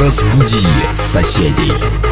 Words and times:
Разбуди 0.00 0.66
соседей. 0.94 2.11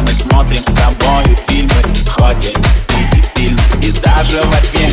Мы 0.00 0.08
смотрим 0.08 0.62
с 0.62 0.74
тобой 0.74 1.36
фильмы. 1.48 1.72
Ходим 2.08 2.60
и 2.96 3.16
дебильны, 3.16 3.60
и 3.82 3.90
даже 3.92 4.42
во 4.44 4.60
сне. 4.60 4.90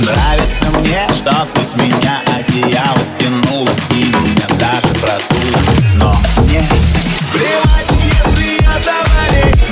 Нравится 0.00 0.64
мне, 0.78 1.06
что 1.16 1.46
ты 1.54 1.64
с 1.64 1.74
меня 1.74 2.22
одеяло 2.26 2.98
стянула 3.04 3.68
И 3.90 4.04
меня 4.04 4.46
даже 4.58 4.94
продула, 4.94 5.60
но 5.94 6.14
мне 6.42 6.62
Плевать, 7.32 7.90
если 8.00 8.62
я 8.62 8.78
завалил. 8.78 9.69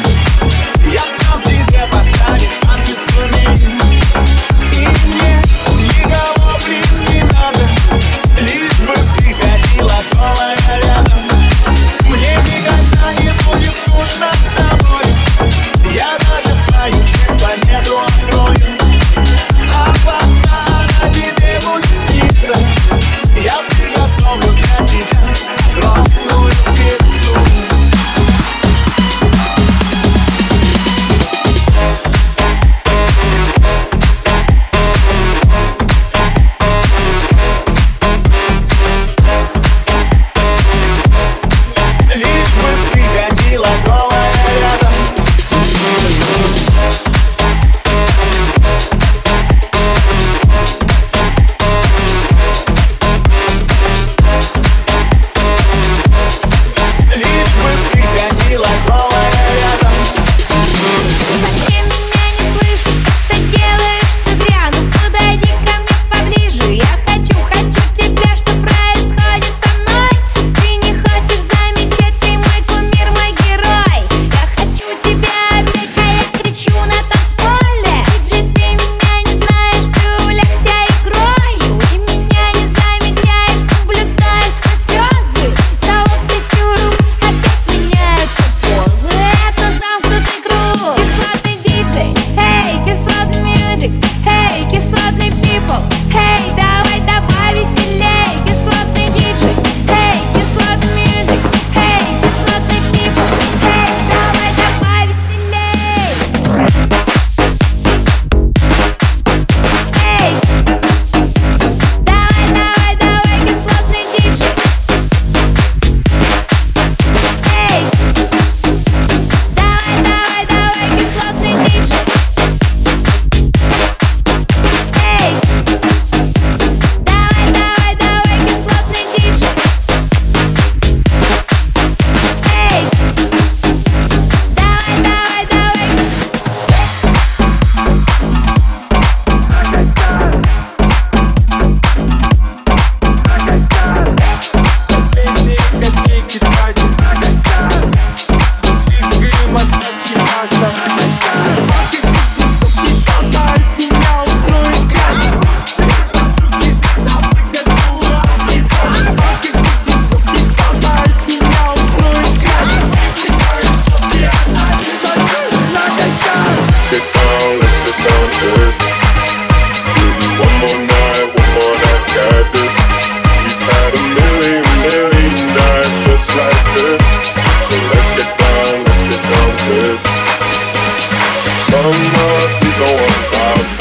Summer 181.71 181.91
is 181.91 182.81
all 182.81 182.97
about 182.97 183.78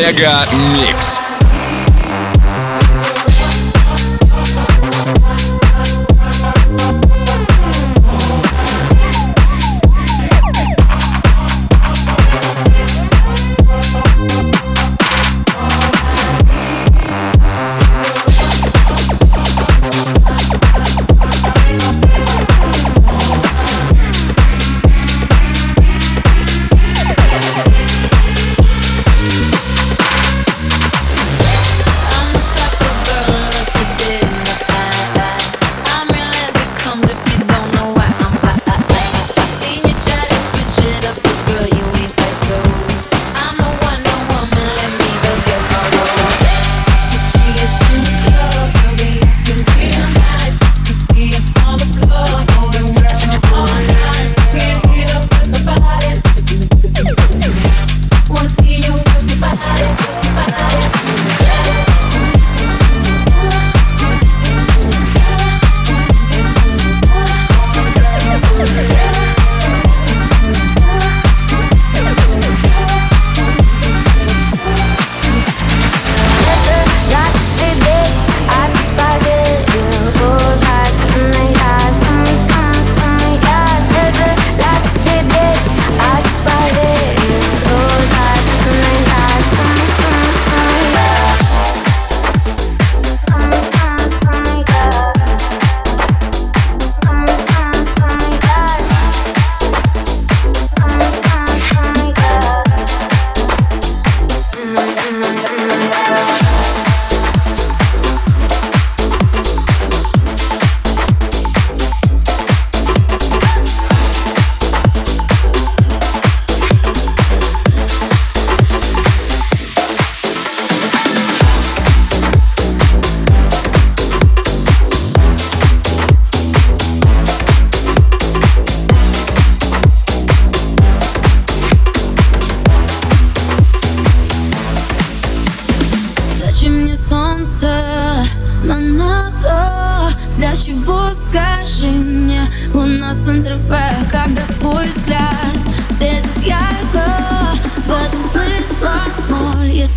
Мега 0.00 0.48
Микс. 0.72 1.19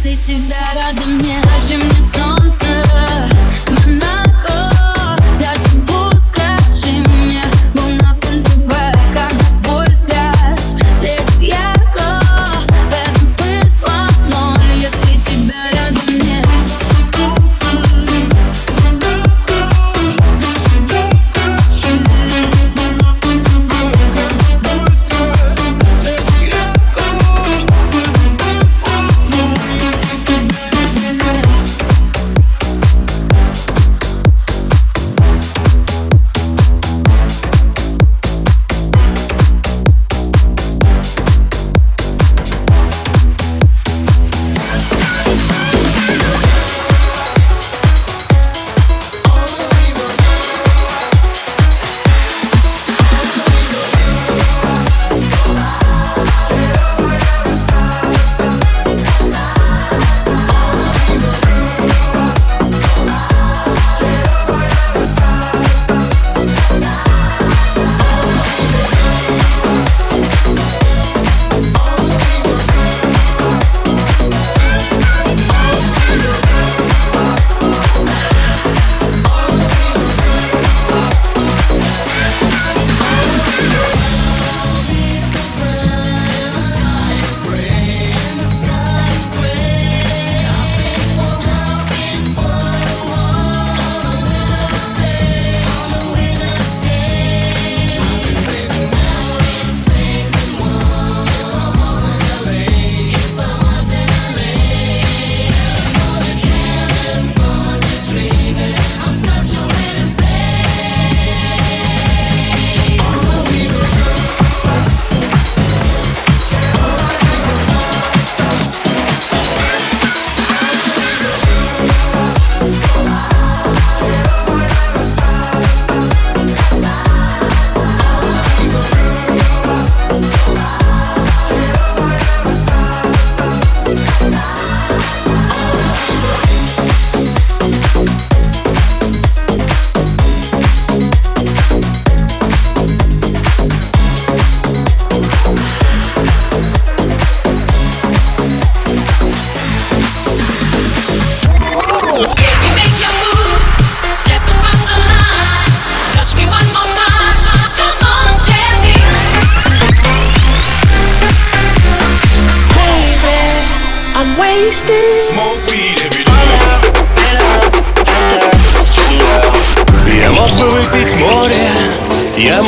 если 0.02 0.16
тебя 0.36 0.74
рядом 0.76 1.18
нет. 1.20 1.46
Зачем 1.68 1.82